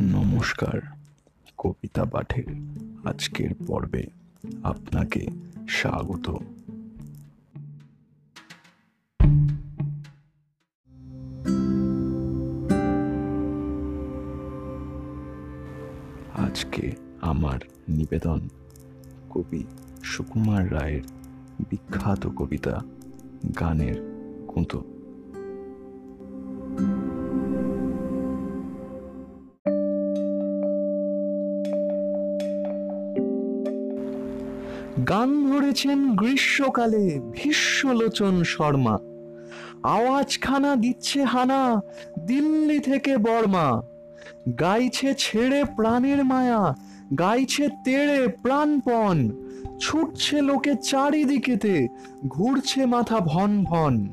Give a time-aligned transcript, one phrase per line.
[0.00, 0.80] নমস্কার,
[1.58, 2.44] কবিতা পাঠের
[3.04, 4.06] আজকের পর্বে
[4.62, 5.26] আপনাকে
[5.68, 6.36] স্বাগত।
[16.34, 17.58] আজকে আমার
[17.88, 18.48] নিবেদন
[19.30, 19.64] কবি
[20.02, 21.02] সুকুমার রায়ের
[21.70, 22.80] বিখ্যাত কবিতা
[23.58, 23.96] গানের
[24.46, 24.95] গুঁতো
[35.08, 38.98] গান ধরেছেন গ্রীষ্মকালে ভীষ্মলোচন শর্মা।
[39.82, 41.80] আওয়াজখানা দিচ্ছে হানা,
[42.18, 43.82] দিল্লি থেকে বর্মা।
[44.60, 46.74] গাইছে ছেড়ে প্রাণের মায়া,
[47.18, 49.30] গাইছে তেড়ে প্রাণপণ।
[49.80, 51.88] ছুটছে লোকে চারিদিকেতে,
[52.28, 54.08] ঘুরছে মাথা ভন ভন।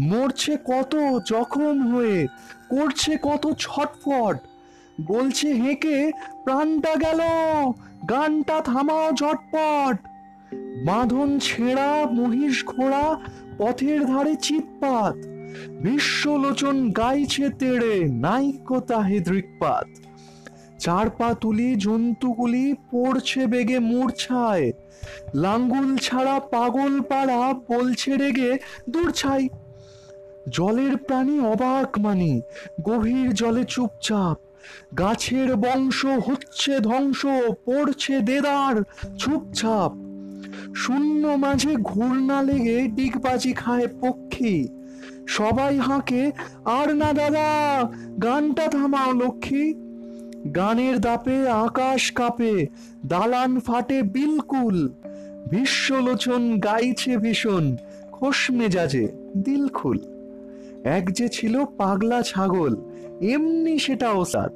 [0.00, 0.96] মরছে কত
[1.26, 2.26] জখম হয়ে,
[2.68, 4.36] করছে কত ছটফট।
[5.06, 6.12] বলছে হেঁকে,
[6.44, 7.20] প্রাণটা গেল,
[8.08, 10.13] গানটা থামাও ঝটপট।
[10.86, 13.20] বাঁধন ছেঁড়া, মহিষ ঘোড়া,
[13.58, 15.16] পথের ধারে চিৎপাত।
[15.70, 19.86] বিশ্বলোচন গাইছে তেড়ে নাইকো তাহে দৃকপাত।
[20.78, 24.72] চার পা তুলি, জন্তুগুলি পড়ছে বেগে মূর্ছায়।
[25.34, 28.58] লাঙ্গুল ছাড়া পাগল পাড়া বলছে রেগে
[28.90, 29.48] দূর ছাই
[30.48, 32.40] জলের প্রাণী অবাক মানি,
[32.82, 34.38] গভীর জলে চুপচাপ।
[34.98, 37.26] গাছের বংশ হচ্ছে ধ্বংস,
[37.64, 38.82] পড়ছে দেদার
[39.18, 40.03] চুপচাপ।
[40.74, 44.68] শূন্য মাঝে ঘূর্ণা লেগে ডিগবাজি খায় পক্ষী।
[45.26, 46.32] সবাই হাঁকে,
[46.64, 47.48] আর না দাদা,
[48.22, 49.74] গানটা থামাও লক্ষ্মী।
[50.50, 52.66] গানের দাপে আকাশ কাঁপে,
[53.06, 54.88] দালান ফাটে বিলকুল।
[55.50, 57.76] বিশ্বলোচন গাইছে ভীষণ
[58.12, 59.98] খোশ মেজাজে দিলখুল।
[60.84, 62.76] এক যে ছিল পাগলা ছাগল,
[63.20, 64.52] এমনি সেটা ওসাদ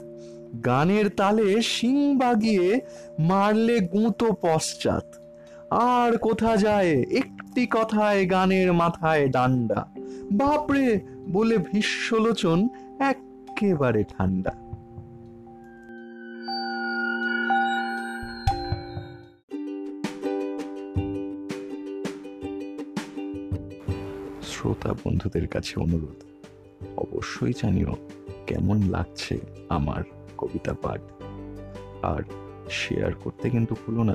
[0.65, 2.81] গানের তালে শিং বাগিয়ে
[3.19, 5.28] মারলে গুঁতো পশ্চাৎ।
[5.71, 7.03] আর কোথা যায়?
[7.03, 9.89] একটি কথায় গানের মাথায় ডান্ডা।
[10.33, 11.01] বাপরে,
[11.33, 12.69] বলে ভীষ্মলোচন
[12.99, 14.51] একেবারে ঠান্ডা।
[24.43, 26.25] শ্রোতা বন্ধুদের কাছে অনুরোধ,
[26.97, 27.97] অবশ্যই জানিও
[28.47, 30.03] কেমন লাগছে আমার
[30.39, 31.01] কবিতা পাঠ।
[32.03, 32.23] আর
[32.71, 34.15] শেয়ার করতে কিন্তু ভুলো না।